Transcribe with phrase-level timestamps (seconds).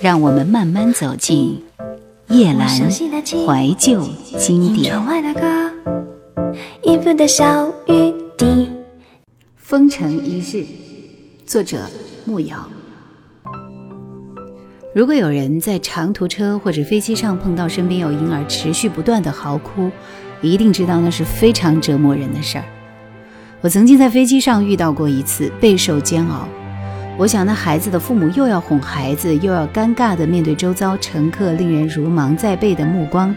[0.00, 1.62] 让我们慢慢走进
[2.28, 4.02] 夜阑怀旧
[4.38, 4.98] 经典。
[9.56, 10.64] 风尘一日，
[11.44, 11.78] 作者
[12.24, 12.56] 木瑶。
[14.94, 19.90] 如果有人在长途车或者飞机上碰到身边有婴儿持续不断的嚎哭，
[20.40, 22.64] 一定知道那是非常折磨人的事儿。
[23.60, 26.48] 我曾经在飞机上遇到过一次，备受煎熬。
[27.20, 33.36] 我想，那孩子的父母又要哄孩子，又要尴尬地面对周遭乘客令人如芒在背的目光，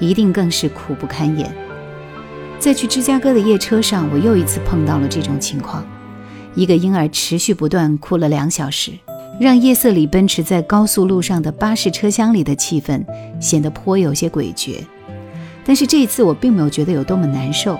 [0.00, 1.48] 一定更是苦不堪言。
[2.58, 5.86] 在去芝加哥的夜车上，我又一次碰到了这种情况：
[6.56, 8.90] 一个婴儿持续不断哭了两小时。
[9.38, 13.00] 让夜色里奔驰在高速路上的巴士车厢里的气氛
[13.38, 14.78] 显得颇有些诡谲，
[15.64, 17.78] 但是这一次我并没有觉得有多么难受。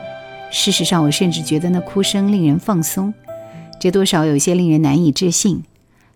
[0.52, 3.12] 事实上，我甚至觉得那哭声令人放松，
[3.80, 5.65] 这多少有些令人难以置信，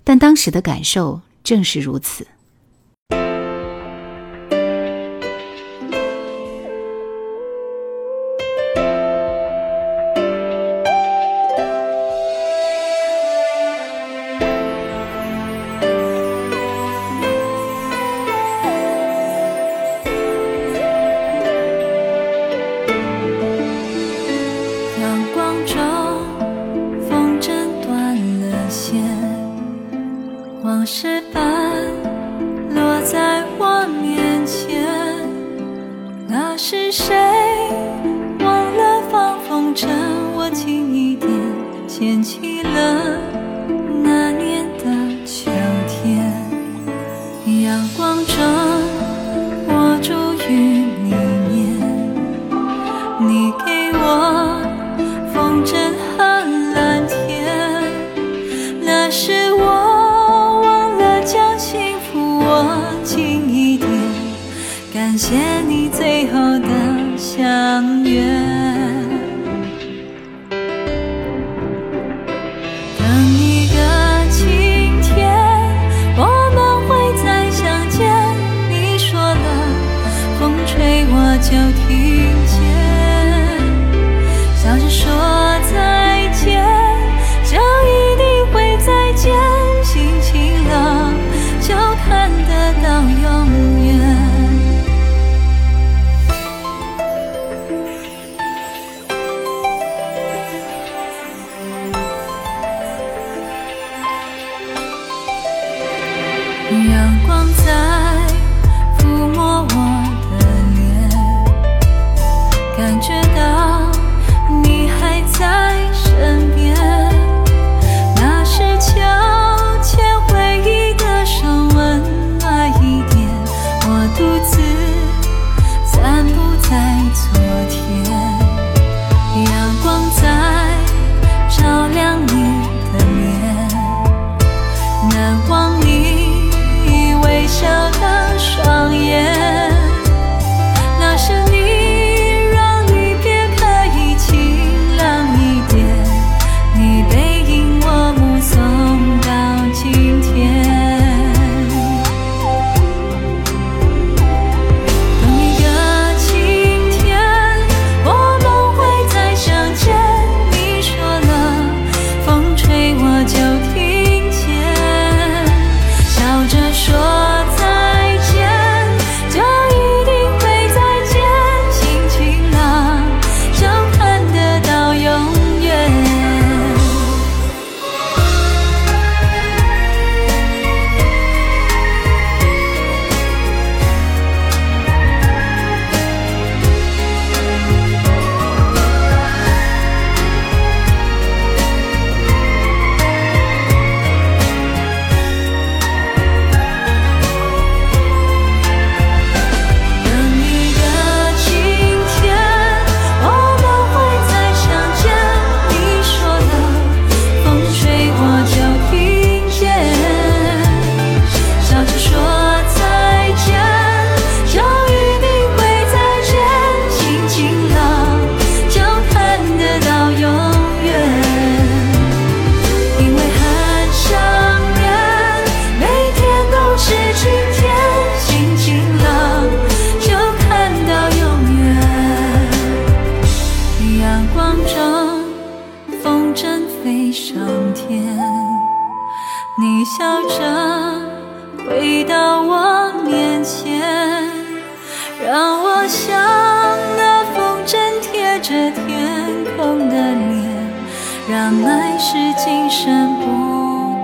[0.04, 2.26] 但当时的感受正是如此。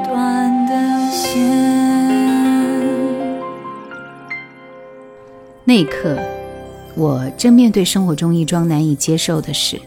[0.05, 1.41] 断的线。
[5.65, 6.19] 那一刻，
[6.97, 9.81] 我正面对生活中一桩难以接受的事。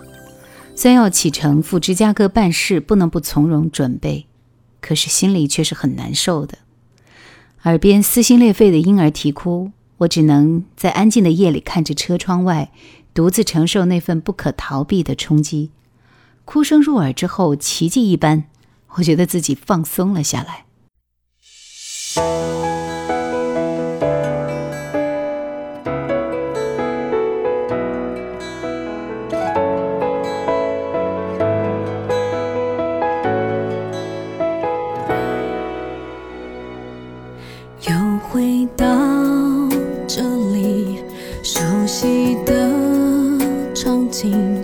[0.75, 4.25] 虽然要启程赴芝加哥办事，不能不从容准备，
[4.81, 6.57] 可是心里却是很难受的。
[7.63, 12.71] 耳边撕心裂肺的婴儿啼哭，我只能在安静的夜里看着车窗外，
[13.13, 15.69] 独自承受那份不可逃避的冲击。
[16.44, 18.45] 哭声入耳之后，奇迹一般，
[18.95, 20.65] 我觉得自己放松了下来。
[37.85, 38.85] 又回到
[40.07, 40.21] 这
[40.53, 40.99] 里
[41.43, 42.53] 熟悉的
[43.73, 44.62] 场景。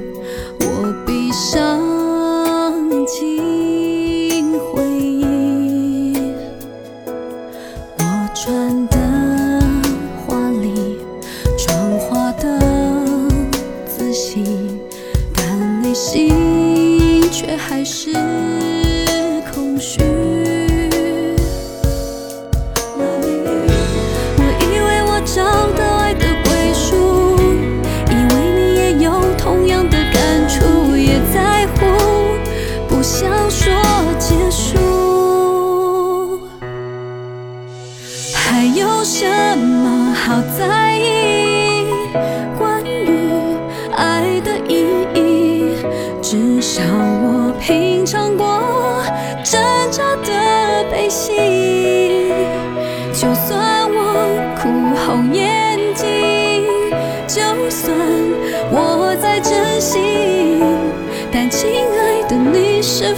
[63.02, 63.14] 还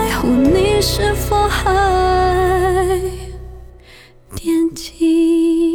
[0.00, 1.70] 在乎你是否还
[4.34, 5.74] 惦记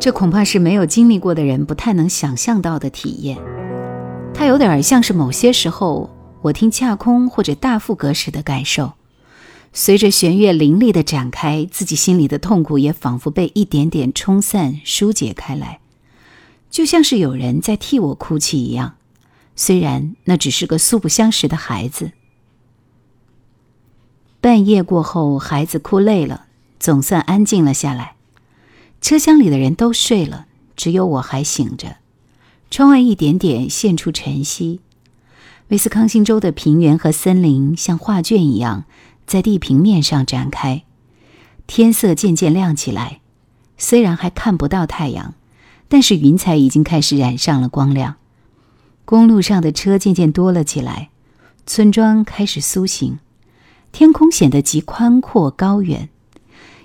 [0.00, 3.38] 这恐怕是没有经历过的人不太能想象到的体验。
[4.34, 6.10] 它有点像是某些时候
[6.42, 8.95] 我听恰空或者大副歌时的感受。
[9.78, 15.80] 随着弦乐凌厉的展开，自己心里的痛苦也仿佛被一点点冲散、疏解开来，
[16.70, 18.96] 就像是有人在替我哭泣一样。
[19.54, 22.12] 虽然那只是个素不相识的孩子。
[24.40, 26.46] 半夜过后，孩子哭累了，
[26.80, 28.14] 总算安静了下来。
[29.02, 31.98] 车厢里的人都睡了，只有我还醒着。
[32.70, 34.80] 窗外一点点现出晨曦，
[35.68, 38.86] 威斯康星州的平原和森林像画卷一样。
[39.26, 40.84] 在地平面上展开，
[41.66, 43.20] 天色渐渐亮起来。
[43.76, 45.34] 虽然还看不到太阳，
[45.88, 48.16] 但是云彩已经开始染上了光亮。
[49.04, 51.10] 公路上的车渐渐多了起来，
[51.66, 53.18] 村庄开始苏醒，
[53.92, 56.08] 天空显得极宽阔高远，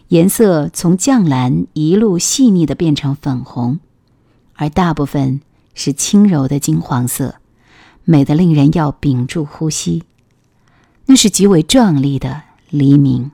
[0.10, 3.80] 颜色从绛蓝一路细腻的变成粉红，
[4.56, 5.42] 而大部分
[5.74, 7.36] 是轻柔的金黄色，
[8.04, 10.04] 美得令人要屏住呼吸。
[11.12, 13.32] 那是极为壮丽的黎明。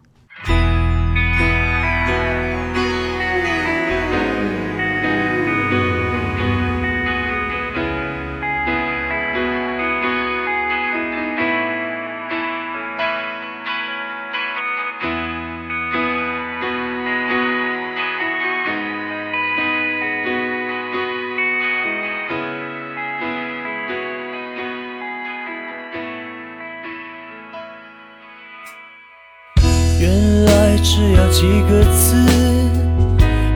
[31.29, 32.15] 几个字，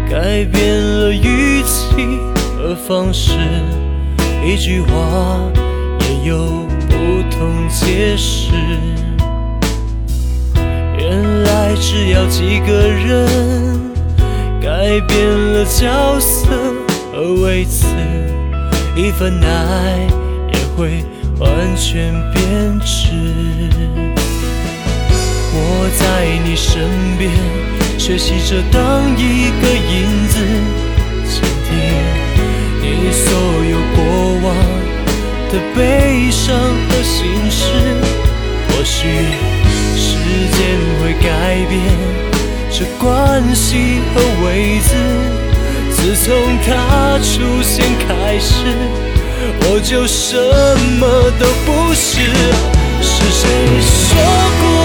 [0.10, 2.20] 改变了语气
[2.58, 3.32] 和方式，
[4.46, 5.40] 一句话
[6.02, 6.38] 也有
[6.90, 8.52] 不同解释。
[10.98, 13.28] 原来只要几个人，
[14.62, 16.50] 改变了角色
[17.12, 17.86] 和位置，
[18.96, 20.08] 一份爱
[20.54, 21.04] 也会
[21.40, 23.10] 完全变质。
[25.74, 26.04] 我在
[26.44, 26.84] 你身
[27.18, 27.32] 边，
[27.98, 30.36] 学习着当一个影子，
[31.26, 31.70] 倾听
[32.82, 33.26] 你所
[33.72, 33.98] 有过
[34.44, 34.52] 往
[35.50, 37.64] 的悲伤和心事。
[38.68, 39.08] 或许
[39.96, 40.08] 时
[40.52, 40.60] 间
[41.00, 41.74] 会改变
[42.70, 44.92] 这关系和位置，
[45.92, 46.28] 自从
[46.66, 48.66] 他出现开始，
[49.62, 50.36] 我就什
[51.00, 52.20] 么都不是。
[53.02, 53.50] 是谁
[53.82, 54.18] 说
[54.62, 54.81] 过？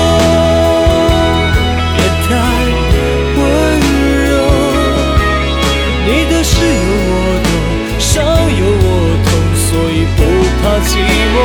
[10.96, 10.98] 寂
[11.34, 11.36] 寞，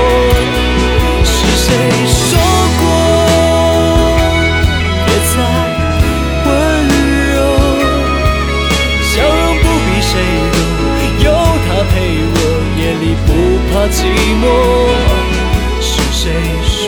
[1.26, 1.68] 是谁
[2.08, 2.40] 说
[2.80, 2.84] 过
[5.06, 5.34] 别再
[6.46, 6.50] 温
[7.34, 7.38] 柔？
[9.04, 10.14] 笑容不比谁
[10.54, 10.56] 多，
[11.26, 11.28] 有
[11.68, 11.94] 他陪
[12.32, 12.36] 我，
[12.80, 13.30] 夜里不
[13.68, 14.00] 怕寂
[14.42, 14.44] 寞。
[15.82, 16.24] 是谁
[16.64, 16.80] 说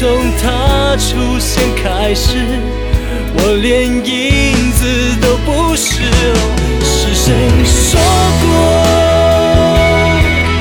[0.00, 0.08] 从
[0.42, 2.38] 他出现开始，
[3.34, 6.00] 我连影子都不是。
[6.82, 7.34] 是谁
[7.66, 8.00] 说
[8.40, 8.48] 过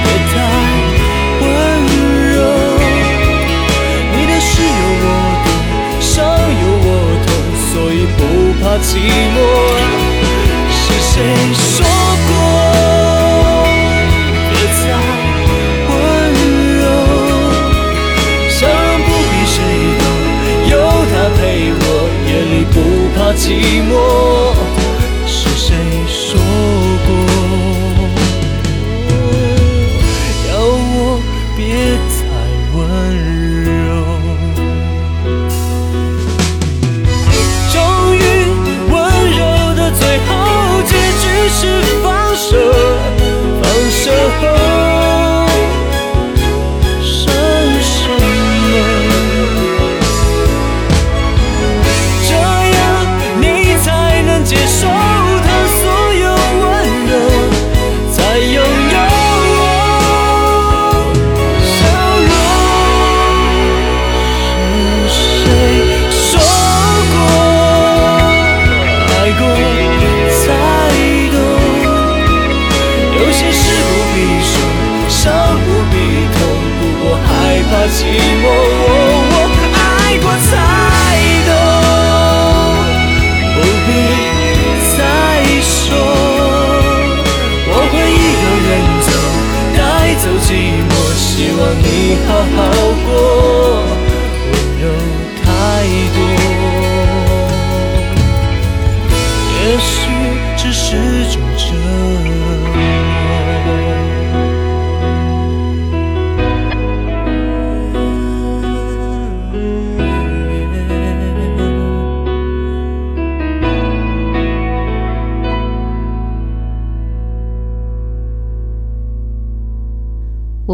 [0.04, 0.36] 别太
[1.40, 1.48] 温
[2.34, 2.38] 柔？
[4.12, 5.08] 你的事有我
[5.46, 5.48] 懂，
[6.02, 6.12] 伤
[6.60, 6.88] 有我
[7.26, 7.32] 痛，
[7.72, 8.20] 所以不
[8.60, 8.92] 怕寂
[9.36, 9.38] 寞。
[10.76, 11.16] 是谁
[11.54, 11.80] 说？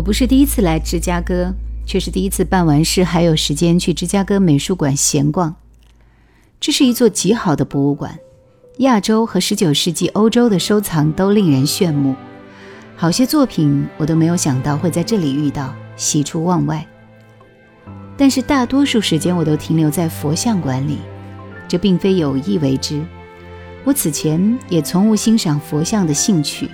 [0.05, 1.51] 不是第一次来芝加哥，
[1.83, 5.55] 却是第一次办完事还有时间去芝加哥美术馆闲逛。
[6.59, 8.19] 这是一座极好的博物馆，
[8.77, 12.13] 亚洲和十九世纪欧洲的收藏都令人炫目，
[12.95, 16.85] 好些作品我都没有想到会在这里遇到，喜出望外。
[18.15, 20.99] 但是大多数时间我都停留在佛像馆里，
[21.67, 23.03] 这并非有意为之。
[23.83, 26.69] 我此前也从无欣赏佛像的兴趣。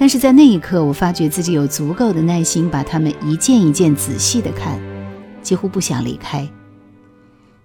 [0.00, 4.80] 但是在那一刻，我发觉自己有足够的耐心，把它们一件一件仔细地看，
[5.42, 6.48] 几乎不想离开。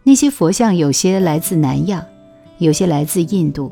[0.01, 2.03] 那些佛像有些来自南亚，
[2.57, 3.71] 有些来自印度，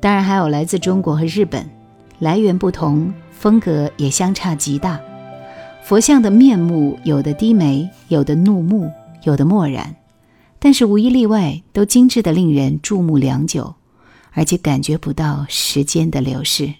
[0.00, 1.70] 当然还有来自中国和日本，
[2.18, 5.00] 来源不同，风格也相差极大。
[5.84, 8.90] 佛像的面目有的低眉，有的怒目，
[9.22, 9.94] 有的漠然，
[10.58, 13.76] 但是无一例外都精致的令人注目良久，
[14.32, 16.74] 而且感觉不到时间的流逝。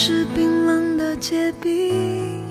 [0.00, 2.44] 是冰冷的结冰，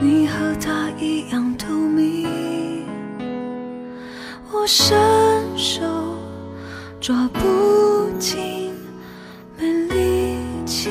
[0.00, 2.84] 你和他一样透明，
[4.50, 4.98] 我伸
[5.56, 5.84] 手
[7.00, 8.74] 抓不紧，
[9.56, 10.90] 没力气。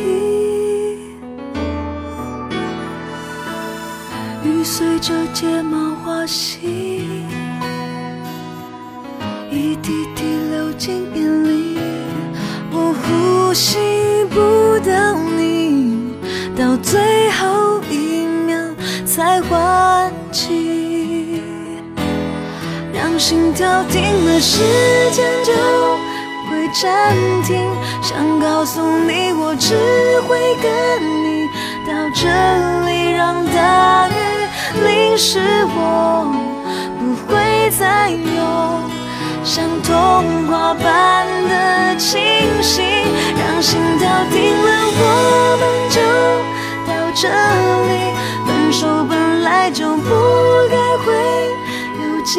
[4.46, 6.72] 雨随着睫毛滑行，
[9.52, 11.04] 一滴滴流进
[23.54, 24.60] 跳停了，时
[25.12, 25.52] 间就
[26.50, 27.58] 会暂停。
[28.02, 29.76] 想告诉你，我只
[30.28, 30.70] 会跟
[31.24, 31.48] 你
[31.86, 32.28] 到这
[32.86, 34.12] 里，让大雨
[34.84, 35.40] 淋湿
[35.76, 36.26] 我，
[37.00, 38.20] 不会再有。
[39.44, 42.20] 像童话般的清
[42.62, 42.84] 醒，
[43.38, 45.04] 让心跳停了，我
[45.60, 45.98] 们就
[46.88, 47.28] 到这
[47.90, 47.92] 里。
[48.48, 50.10] 分手本来就不
[50.70, 51.08] 该会
[52.02, 52.34] 有结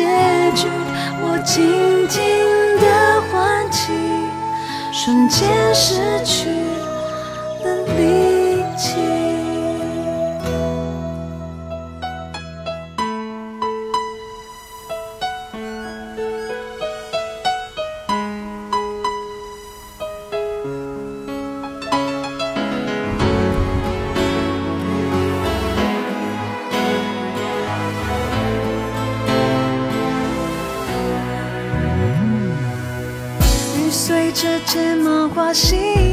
[0.55, 0.69] 局，
[1.45, 2.21] 静静
[2.81, 3.93] 的唤起，
[4.93, 6.49] 瞬间失去
[7.65, 8.32] 了力
[34.43, 36.12] 着睫毛画心。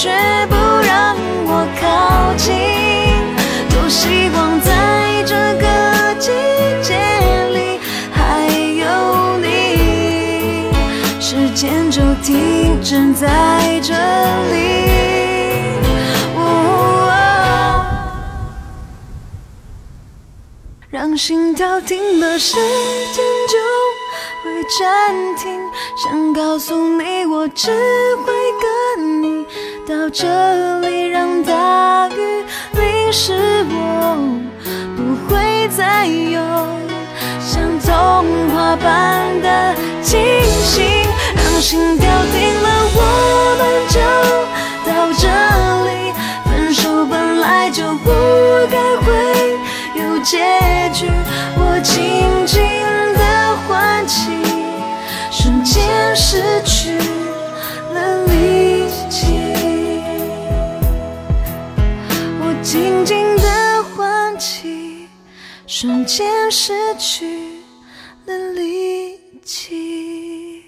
[0.00, 0.08] 却
[0.46, 2.54] 不让我靠近。
[3.68, 6.30] 多希望在这个季
[6.80, 6.94] 节
[7.52, 7.80] 里
[8.12, 8.46] 还
[8.78, 8.86] 有
[9.38, 10.70] 你，
[11.20, 13.92] 时间就停止在这
[14.52, 14.68] 里。
[20.90, 23.58] 让心跳停了，时间就
[24.44, 25.60] 会暂停。
[25.96, 27.70] 想告诉你，我只
[28.24, 28.47] 会
[29.88, 30.26] 到这
[30.80, 33.32] 里，让大雨淋湿
[33.70, 34.18] 我，
[34.94, 36.38] 不会再有
[37.40, 37.90] 像童
[38.50, 40.84] 话般的惊醒。
[41.34, 43.00] 让心跳停了，我
[43.58, 43.96] 们就
[44.84, 45.24] 到这
[45.88, 45.90] 里。
[46.44, 48.10] 分手本来就不
[48.70, 49.08] 该会
[49.94, 50.36] 有结
[50.92, 51.10] 局，
[51.56, 52.60] 我轻轻
[53.14, 54.36] 的唤起，
[55.30, 56.67] 瞬间失去
[65.80, 67.24] 瞬间失去
[68.26, 69.14] 了力
[69.44, 70.64] 气。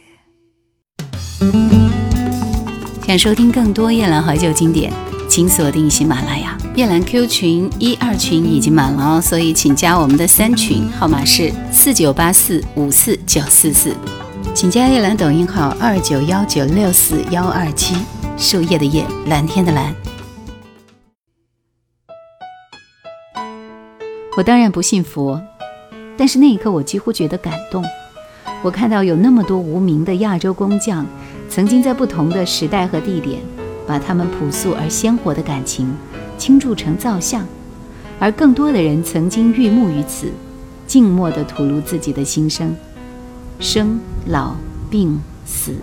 [3.04, 4.92] 想收听更多夜兰怀旧经典，
[5.28, 6.56] 请锁定喜马拉雅。
[6.76, 13.92] 夜兰 Q 群一二群已经满了哦，所以请加我们的三群，号码是四九八四五四九四四。
[14.54, 17.96] 请加夜兰抖音号二九幺九六四幺二七，
[18.38, 19.92] 树叶的叶，蓝天的蓝。
[24.36, 25.40] 我当然不信佛，
[26.16, 27.84] 但是那一刻我几乎觉得感动。
[28.62, 31.04] 我看到有那么多无名的亚洲工匠，
[31.48, 33.40] 曾经在不同的时代和地点，
[33.86, 35.92] 把他们朴素而鲜活的感情
[36.38, 37.44] 倾注成造像，
[38.20, 40.30] 而更多的人曾经郁目于此，
[40.86, 42.74] 静默地吐露自己的心声：
[43.58, 44.54] 生老
[44.88, 45.74] 病死，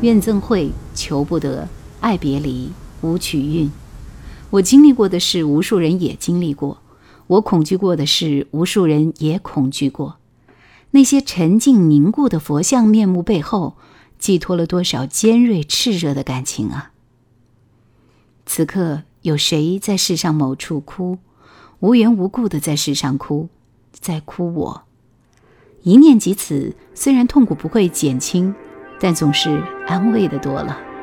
[0.00, 1.68] 怨憎会，求不得，
[2.00, 3.70] 爱别离，无曲韵。
[4.50, 6.78] 我经历过的事，无数人也经历过；
[7.26, 10.18] 我恐惧过的事，无数人也恐惧过。
[10.90, 13.76] 那些沉静凝固的佛像面目背后，
[14.18, 16.92] 寄托了多少尖锐炽热的感情啊！
[18.46, 21.18] 此刻，有谁在世上某处哭，
[21.80, 23.48] 无缘无故的在世上哭，
[23.90, 24.82] 在哭我？
[25.82, 28.54] 一念及此，虽然痛苦不会减轻，
[29.00, 30.93] 但总是安慰的多了。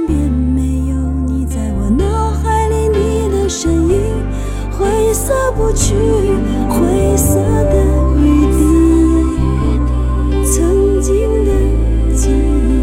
[0.00, 4.00] 身边没有你，在我脑海里你的身影，
[4.70, 5.94] 灰色不去，
[6.70, 7.84] 灰色的
[8.16, 8.58] 雨滴，
[10.46, 11.52] 曾经的
[12.14, 12.80] 记忆。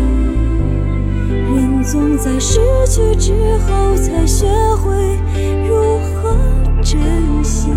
[1.56, 3.34] 人总在失去之
[3.66, 5.18] 后才学会
[5.68, 5.74] 如
[6.22, 6.38] 何
[6.84, 7.00] 珍
[7.44, 7.72] 惜。